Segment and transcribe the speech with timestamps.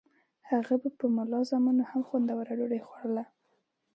[0.49, 3.23] هغه به په ملازمانو هم خوندوره ډوډۍ خوړوله.